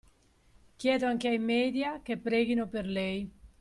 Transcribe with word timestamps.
Chiedo 0.77 1.05
anche 1.05 1.27
ai 1.27 1.37
media 1.37 2.01
che 2.01 2.17
preghino 2.17 2.67
per 2.67 2.87
lei 2.87 3.31